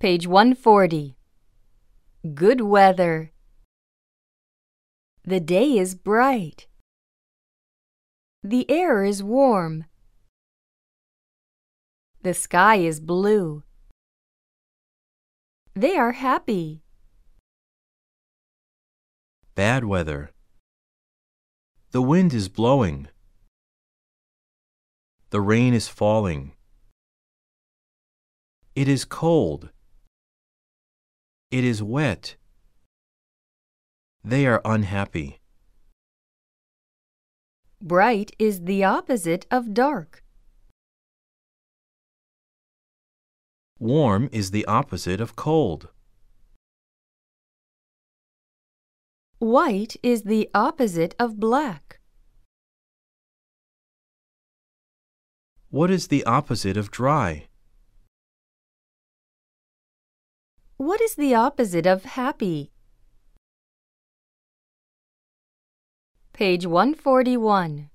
[0.00, 1.16] Page 140.
[2.32, 3.32] Good weather.
[5.24, 6.68] The day is bright.
[8.44, 9.86] The air is warm.
[12.22, 13.64] The sky is blue.
[15.74, 16.84] They are happy.
[19.56, 20.30] Bad weather.
[21.90, 23.08] The wind is blowing.
[25.30, 26.52] The rain is falling.
[28.76, 29.70] It is cold.
[31.50, 32.36] It is wet.
[34.22, 35.40] They are unhappy.
[37.80, 40.22] Bright is the opposite of dark.
[43.78, 45.88] Warm is the opposite of cold.
[49.38, 52.00] White is the opposite of black.
[55.70, 57.46] What is the opposite of dry?
[60.78, 62.70] What is the opposite of happy?
[66.32, 67.90] Page 141.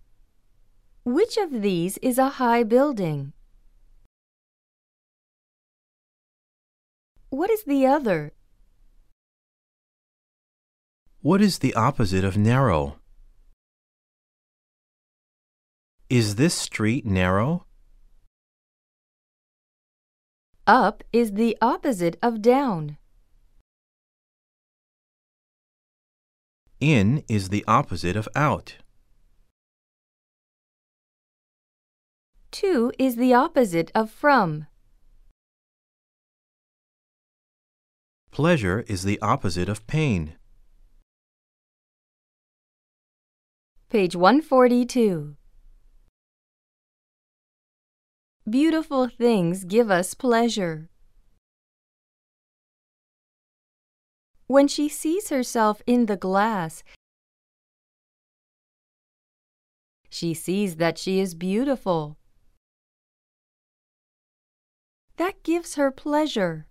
[1.06, 3.32] Which of these is a high building?
[7.30, 8.34] What is the other?
[11.22, 13.00] What is the opposite of narrow?
[16.10, 17.66] Is this street narrow?
[20.66, 22.98] Up is the opposite of down.
[26.80, 28.76] In is the opposite of out.
[32.52, 34.68] To is the opposite of from.
[38.32, 40.36] Pleasure is the opposite of pain.
[43.90, 45.36] Page 142.
[48.50, 50.90] Beautiful things give us pleasure.
[54.48, 56.84] When she sees herself in the glass,
[60.10, 62.18] she sees that she is beautiful.
[65.16, 66.68] That gives her pleasure.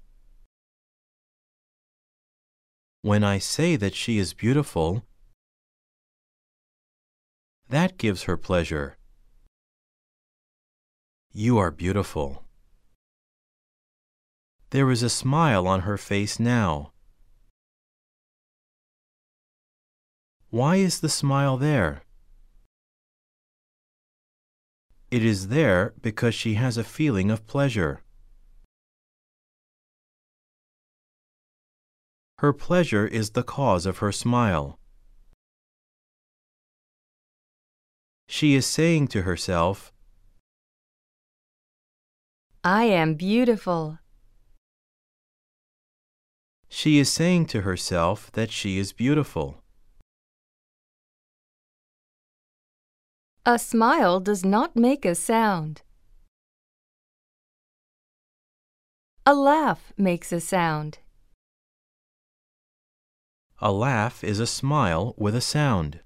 [3.00, 5.04] When I say that she is beautiful,
[7.70, 8.98] that gives her pleasure.
[11.34, 12.44] You are beautiful.
[14.68, 16.92] There is a smile on her face now.
[20.50, 22.02] Why is the smile there?
[25.10, 28.02] It is there because she has a feeling of pleasure.
[32.38, 34.78] Her pleasure is the cause of her smile.
[38.28, 39.91] She is saying to herself,
[42.64, 43.98] I am beautiful.
[46.68, 49.64] She is saying to herself that she is beautiful.
[53.44, 55.82] A smile does not make a sound.
[59.26, 60.98] A laugh makes a sound.
[63.58, 65.98] A laugh is a smile with a sound.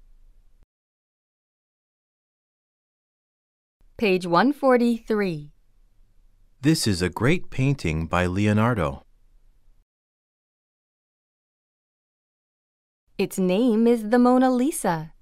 [3.97, 5.51] Page 143.
[6.67, 9.05] This is a great painting by Leonardo.
[13.17, 15.13] Its name is the Mona Lisa.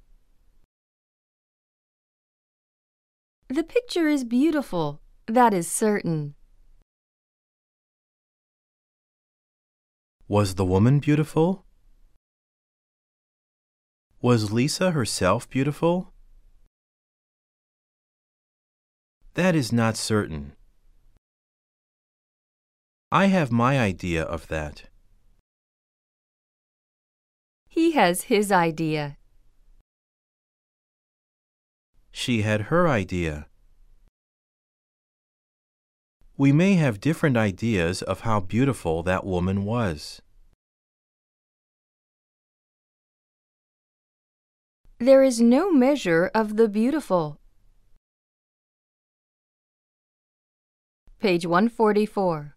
[3.48, 6.34] The picture is beautiful, that is certain.
[10.28, 11.68] Was the woman beautiful?
[14.20, 16.12] Was Lisa herself beautiful?
[19.36, 20.54] That is not certain.
[23.16, 24.90] I have my idea of that.
[27.70, 29.16] He has his idea.
[32.12, 33.48] She had her idea.
[36.36, 40.22] We may have different ideas of how beautiful that woman was.
[45.00, 47.40] There is no measure of the beautiful.
[51.22, 52.55] Page 144.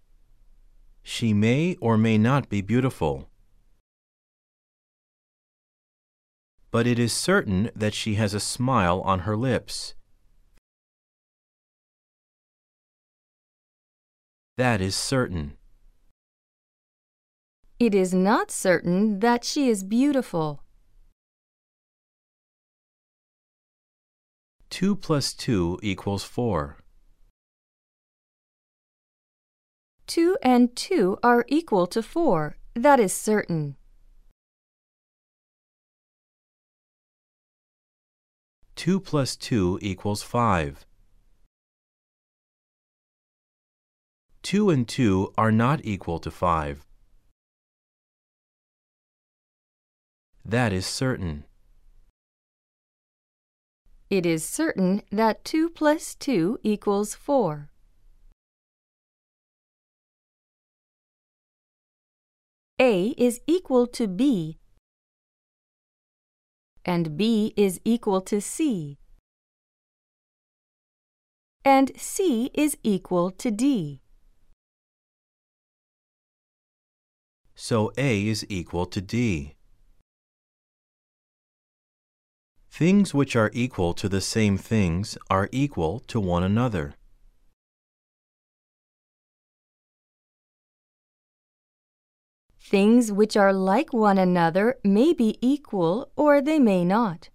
[1.10, 3.30] She may or may not be beautiful.
[6.70, 9.94] But it is certain that she has a smile on her lips.
[14.58, 15.56] That is certain.
[17.78, 20.62] It is not certain that she is beautiful.
[24.68, 26.77] 2 plus 2 equals 4.
[30.08, 32.56] 2 and 2 are equal to 4.
[32.74, 33.76] That is certain.
[38.74, 40.86] Two plus two equals five.
[44.42, 46.86] Two and two are not equal to five.
[50.44, 51.44] That is certain.
[54.08, 57.68] It is certain that 2 plus 2 equals 4.
[62.80, 64.58] A is equal to B
[66.84, 68.98] and B is equal to C
[71.64, 74.00] and C is equal to D.
[77.56, 79.56] So A is equal to D.
[82.70, 86.94] Things which are equal to the same things are equal to one another.
[92.70, 97.30] Things which are like one another may be equal or they may not.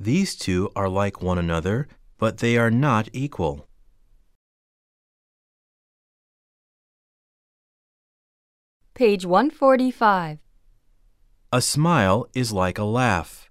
[0.00, 1.86] These two are like one another,
[2.18, 3.68] but they are not equal.
[8.94, 10.38] Page 145.
[11.52, 13.48] A smile is like a laugh.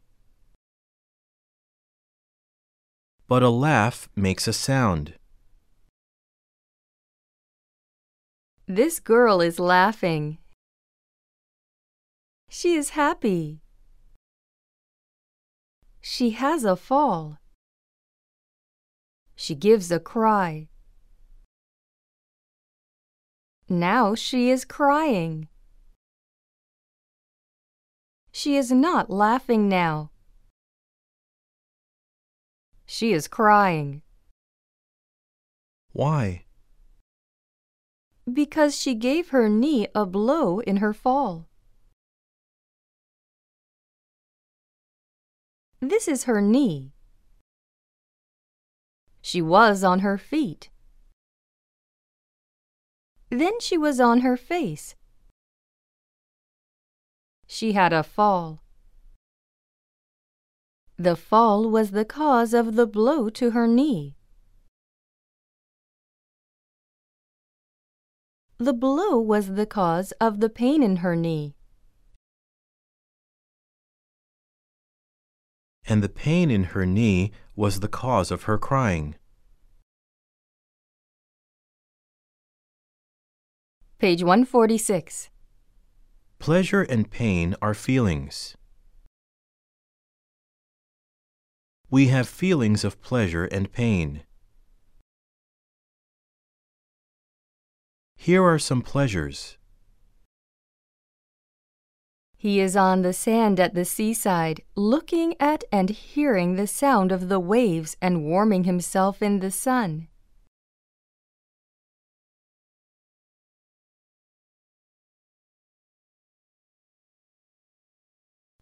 [3.29, 5.18] But a laugh makes a sound.
[8.71, 10.37] This girl is laughing.
[12.49, 13.63] She is happy.
[16.01, 17.39] She has a fall.
[19.35, 20.67] She gives a cry.
[23.67, 25.47] Now she is crying.
[28.31, 30.11] She is not laughing now.
[32.85, 34.03] She is crying.
[35.91, 36.43] Why?
[38.33, 41.47] Because she gave her knee a blow in her fall.
[45.79, 46.91] This is her knee.
[49.21, 50.69] She was on her feet.
[53.29, 54.95] Then she was on her face.
[57.47, 58.61] She had a fall.
[60.97, 64.17] The fall was the cause of the blow to her knee.
[68.61, 71.55] The blow was the cause of the pain in her knee.
[75.87, 79.15] And the pain in her knee was the cause of her crying.
[83.97, 85.29] Page 146.
[86.37, 88.57] Pleasure and pain are feelings.
[91.89, 94.23] We have feelings of pleasure and pain.
[98.21, 99.57] Here are some pleasures.
[102.35, 107.29] He is on the sand at the seaside, looking at and hearing the sound of
[107.29, 110.09] the waves and warming himself in the sun.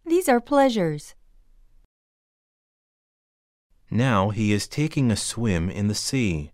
[0.06, 1.16] These are pleasures.
[3.90, 6.52] Now he is taking a swim in the sea.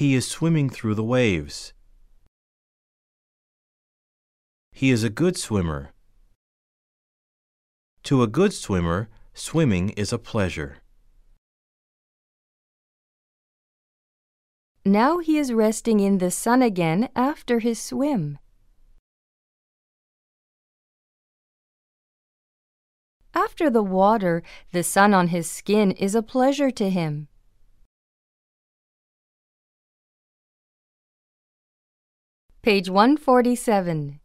[0.00, 1.74] He is swimming through the waves.
[4.72, 5.92] He is a good swimmer.
[8.04, 10.78] To a good swimmer, swimming is a pleasure.
[14.86, 18.38] Now he is resting in the sun again after his swim.
[23.34, 24.42] After the water,
[24.72, 27.28] the sun on his skin is a pleasure to him.
[32.62, 34.20] Page 147.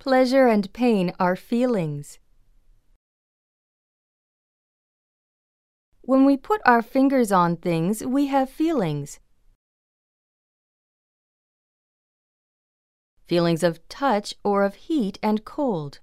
[0.00, 2.18] Pleasure and pain are feelings.
[6.00, 9.20] When we put our fingers on things, we have feelings.
[13.28, 16.00] Feelings of touch or of heat and cold.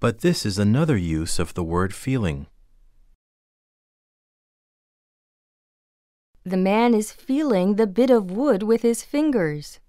[0.00, 2.48] But this is another use of the word feeling.
[6.48, 9.80] The man is feeling the bit of wood with his fingers.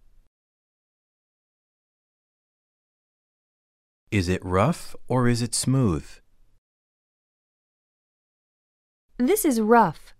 [4.12, 6.06] Is it rough or is it smooth?
[9.18, 10.14] This is rough.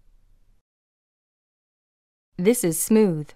[2.38, 3.32] This is smooth.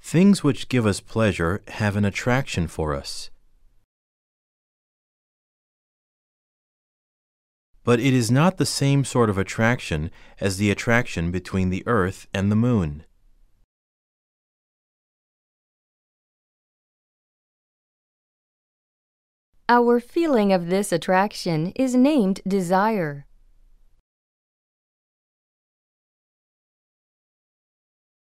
[0.00, 3.30] Things which give us pleasure have an attraction for us.
[7.88, 10.10] But it is not the same sort of attraction
[10.42, 13.04] as the attraction between the earth and the moon.
[19.70, 23.24] Our feeling of this attraction is named desire.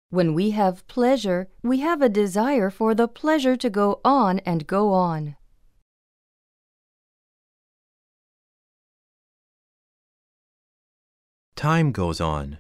[0.10, 4.66] When we have pleasure, we have a desire for the pleasure to go on and
[4.66, 5.36] go on.
[11.64, 12.58] Time goes on.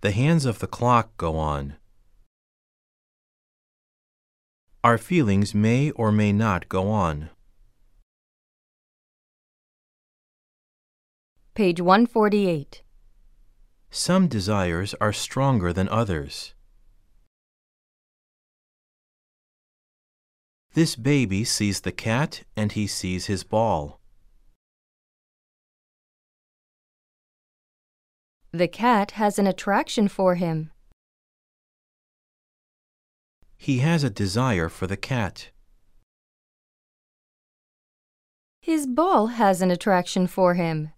[0.00, 1.76] The hands of the clock go on.
[4.82, 7.30] Our feelings may or may not go on.
[11.54, 12.82] Page 148.
[13.90, 16.54] Some desires are stronger than others.
[20.74, 24.00] This baby sees the cat and he sees his ball.
[28.52, 30.70] The cat has an attraction for him.
[33.58, 35.50] He has a desire for the cat.
[38.62, 40.92] His ball has an attraction for him.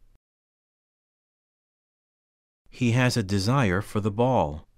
[2.68, 4.68] He has a desire for the ball.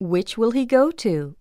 [0.00, 1.36] Which will he go to?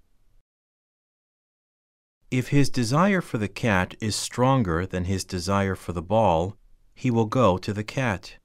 [2.29, 6.58] If his desire for the cat is stronger than his desire for the ball,
[6.93, 8.38] he will go to the cat.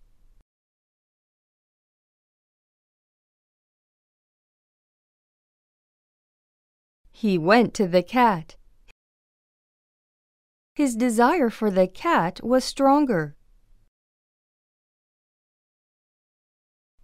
[7.18, 8.56] He went to the cat.
[10.74, 13.36] His desire for the cat was stronger.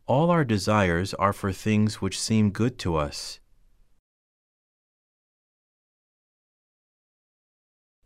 [0.06, 3.40] All our desires are for things which seem good to us.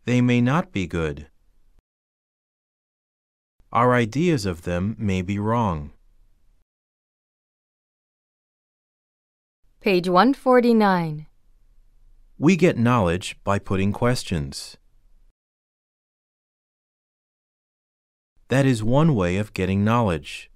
[0.05, 1.27] They may not be good.
[3.73, 5.91] Our ideas of them may be wrong.
[9.81, 11.26] Page 149.
[12.39, 14.77] We get knowledge by putting questions.
[18.49, 20.51] That is one way of getting knowledge.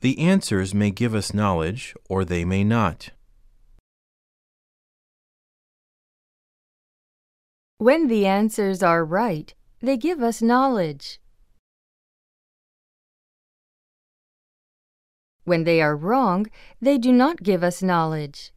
[0.00, 3.10] The answers may give us knowledge or they may not.
[7.78, 11.18] When the answers are right, they give us knowledge.
[15.42, 16.46] When they are wrong,
[16.80, 18.52] they do not give us knowledge.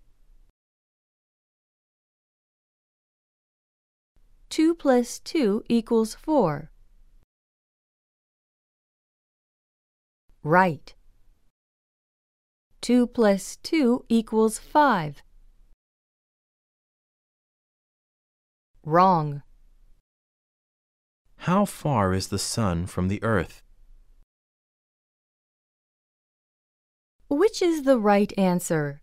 [4.52, 6.70] 2 plus 2 equals 4.
[10.44, 10.94] Right.
[12.82, 15.24] 2 plus 2 equals 5.
[18.84, 19.42] Wrong.
[21.38, 23.64] How far is the sun from the earth?
[27.30, 29.02] Which is the right answer?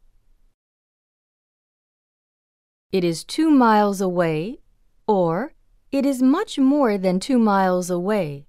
[2.93, 4.59] It is two miles away,
[5.09, 5.55] or
[5.91, 8.47] it is much more than two miles away.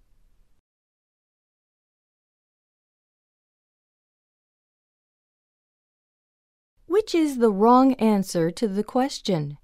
[6.85, 9.57] Which is the wrong answer to the question?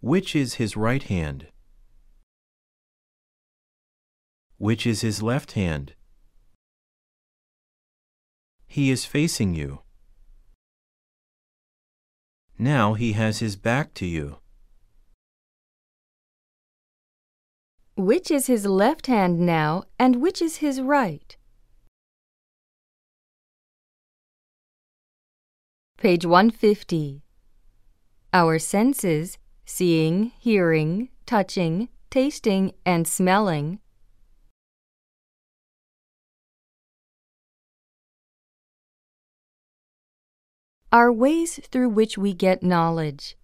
[0.00, 1.48] Which is his right hand?
[4.58, 5.94] Which is his left hand?
[8.68, 9.80] He is facing you.
[12.58, 14.38] Now he has his back to you.
[17.96, 21.36] Which is his left hand now, and which is his right?
[25.98, 27.22] Page 150.
[28.32, 33.80] Our senses, seeing, hearing, touching, tasting, and smelling,
[40.90, 43.36] are ways through which we get knowledge.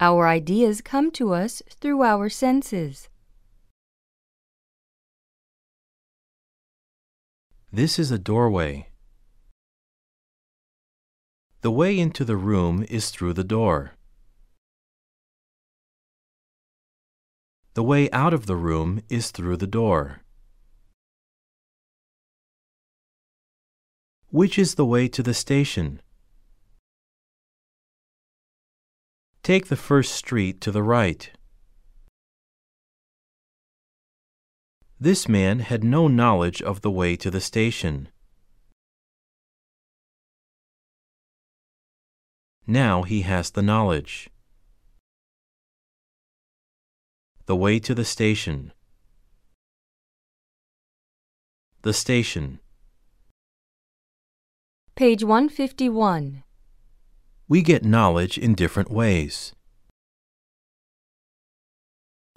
[0.00, 3.08] Our ideas come to us through our senses.
[7.70, 8.88] This is a doorway.
[11.60, 13.92] The way into the room is through the door.
[17.74, 20.21] The way out of the room is through the door.
[24.32, 26.00] Which is the way to the station?
[29.42, 31.30] Take the first street to the right.
[34.98, 38.08] This man had no knowledge of the way to the station.
[42.66, 44.30] Now he has the knowledge.
[47.44, 48.72] The way to the station.
[51.82, 52.61] The station.
[54.94, 56.42] Page 151.
[57.48, 59.54] We get knowledge in different ways.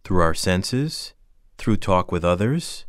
[0.06, 1.14] Through our senses,
[1.58, 2.86] through talk with others,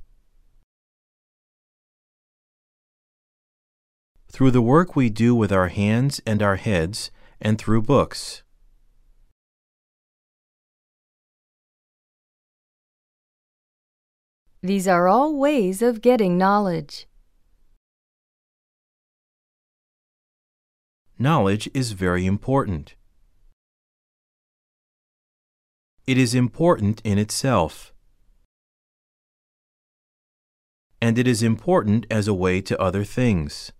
[4.30, 8.44] through the work we do with our hands and our heads, and through books.
[14.62, 17.08] These are all ways of getting knowledge.
[21.18, 22.94] Knowledge is very important.
[26.06, 27.94] It is important in itself.
[31.00, 33.72] And it is important as a way to other things.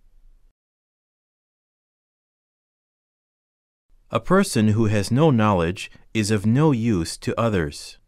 [4.09, 7.99] A person who has no knowledge is of no use to others.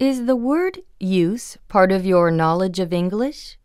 [0.00, 3.59] Is the word use part of your knowledge of English?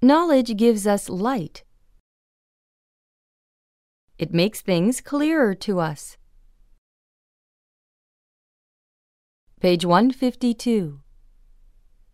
[0.00, 1.64] Knowledge gives us light.
[4.16, 6.16] It makes things clearer to us.
[9.60, 11.00] Page 152.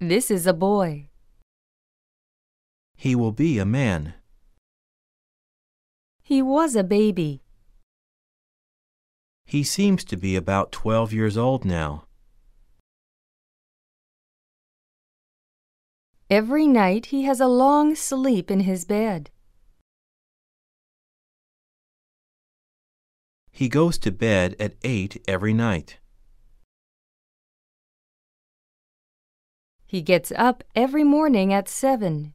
[0.01, 1.11] This is a boy.
[2.97, 4.15] He will be a man.
[6.23, 7.43] He was a baby.
[9.45, 12.04] He seems to be about 12 years old now.
[16.31, 19.31] Every night he has a long sleep in his bed.
[23.53, 25.99] He goes to bed at 8 every night.
[29.87, 32.35] He gets up every morning at seven.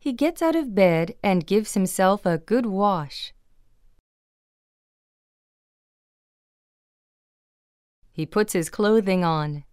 [0.00, 3.34] He gets out of bed and gives himself a good wash.
[8.10, 9.64] He puts his clothing on.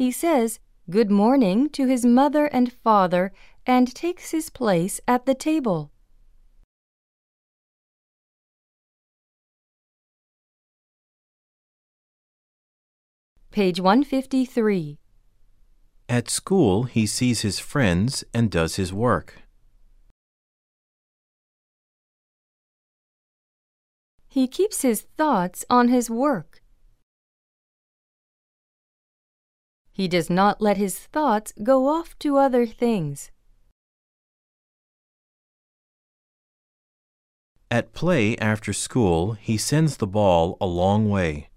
[0.00, 3.32] He says good morning to his mother and father
[3.66, 5.92] and takes his place at the table.
[13.50, 14.98] Page 153.
[16.08, 19.42] At school, he sees his friends and does his work.
[24.26, 26.59] He keeps his thoughts on his work.
[30.00, 33.30] He does not let his thoughts go off to other things.
[37.70, 41.50] At play after school, he sends the ball a long way.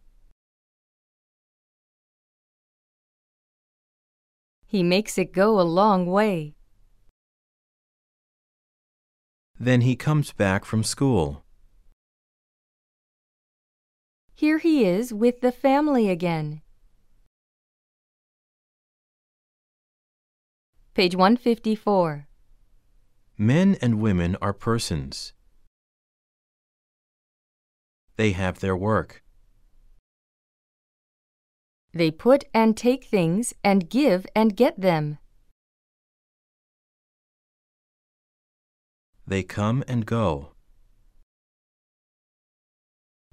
[4.65, 6.53] He makes it go a long way.
[9.58, 11.45] Then he comes back from school.
[14.36, 16.62] Here he is with the family again.
[20.95, 22.27] Page 154.
[23.36, 25.34] Men and women are persons.
[28.15, 29.23] They have their work.
[31.93, 35.17] They put and take things and give and get them.
[39.25, 40.51] They come and go.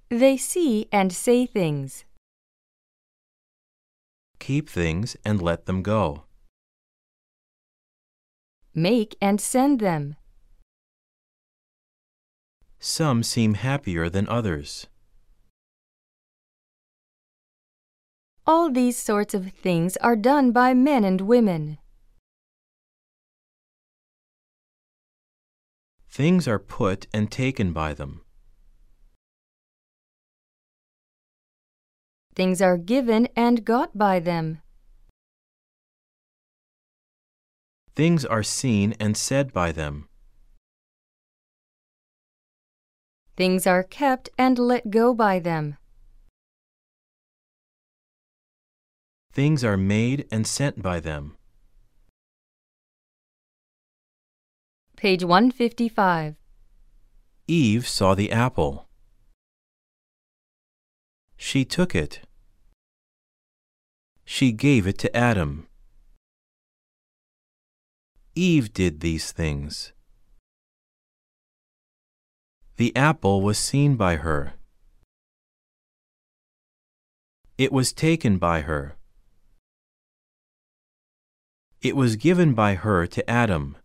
[0.08, 2.06] They see and say things.
[4.38, 6.24] Keep things and let them go.
[8.74, 10.16] Make and send them.
[12.78, 14.86] Some seem happier than others.
[18.46, 21.78] All these sorts of things are done by men and women.
[26.08, 28.22] Things are put and taken by them.
[32.34, 34.62] Things are given and got by them.
[38.00, 40.08] Things are seen and said by them.
[43.36, 45.76] Things are kept and let go by them.
[49.34, 51.36] Things are made and sent by them.
[54.96, 56.36] Page 155.
[57.48, 58.88] Eve saw the apple.
[61.36, 62.20] She took it.
[64.24, 65.66] She gave it to Adam.
[68.34, 69.92] Eve did these things.
[72.76, 74.54] The apple was seen by her.
[77.58, 78.96] It was taken by her.
[81.82, 83.76] It was given by her to Adam.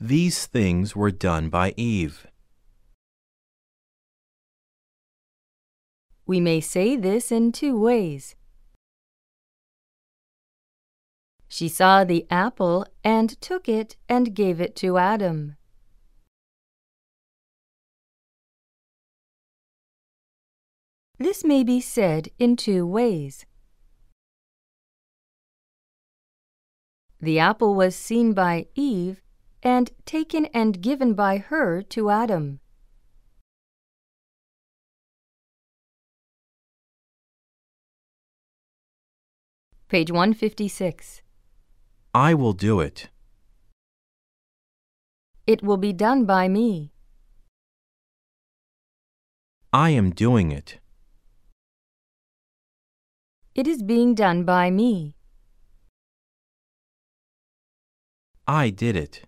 [0.00, 2.26] These things were done by Eve.
[6.26, 8.34] We may say this in two ways.
[11.48, 15.56] She saw the apple and took it and gave it to Adam.
[21.18, 23.44] This may be said in two ways.
[27.20, 29.22] The apple was seen by Eve
[29.62, 32.60] and taken and given by her to Adam.
[39.88, 41.22] Page 156.
[42.18, 43.10] I will do it.
[45.46, 46.90] It will be done by me.
[49.72, 50.80] I am doing it.
[53.54, 55.14] It is being done by me.
[58.48, 59.22] I did it.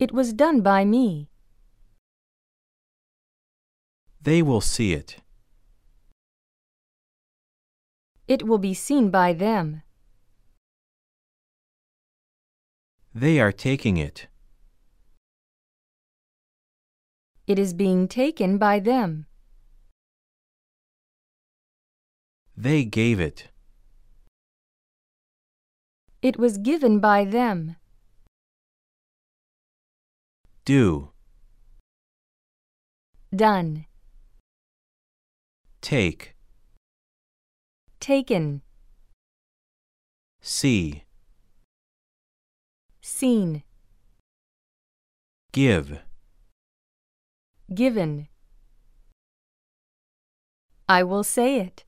[0.00, 1.30] It was done by me.
[4.20, 5.18] They will see it.
[8.26, 9.82] It will be seen by them.
[13.18, 14.26] They are taking it.
[17.46, 19.24] It is being taken by them.
[22.54, 23.48] They gave it.
[26.20, 27.76] It was given by them.
[30.66, 31.12] Do.
[33.34, 33.86] Done.
[35.80, 36.34] Take.
[37.98, 38.60] Taken.
[40.42, 41.05] See.
[43.06, 43.62] Seen.
[45.52, 46.00] Give.
[47.72, 48.26] Given.
[50.88, 51.84] I will say it.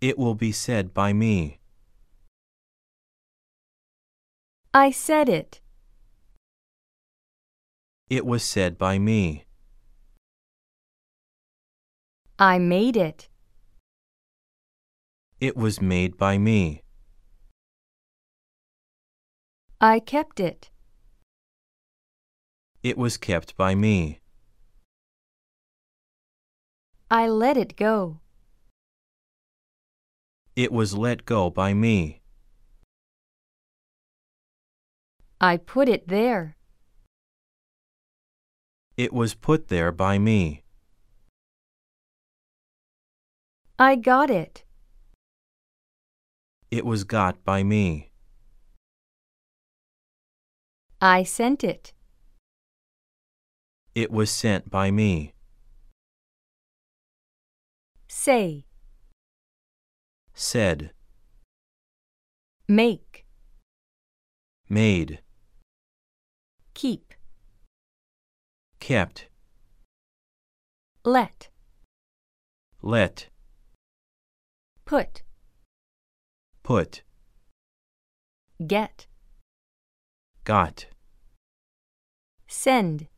[0.00, 1.60] It will be said by me.
[4.74, 5.60] I said it.
[8.10, 9.44] It was said by me.
[12.40, 13.28] I made it.
[15.40, 16.83] It was made by me.
[19.84, 20.70] I kept it.
[22.82, 24.20] It was kept by me.
[27.10, 28.20] I let it go.
[30.56, 32.22] It was let go by me.
[35.38, 36.56] I put it there.
[38.96, 40.62] It was put there by me.
[43.78, 44.64] I got it.
[46.70, 48.13] It was got by me.
[51.06, 51.92] I sent it.
[53.94, 55.34] It was sent by me.
[58.08, 58.64] Say.
[60.32, 60.92] Said.
[62.66, 63.26] Make.
[64.70, 65.20] Made.
[66.72, 67.12] Keep.
[68.80, 69.28] Kept.
[71.04, 71.50] Let.
[72.80, 73.28] Let.
[74.86, 75.22] Put.
[76.62, 77.02] Put.
[78.66, 79.06] Get.
[80.44, 80.86] Got.
[82.56, 83.08] Send.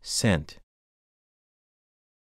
[0.00, 0.61] Sent.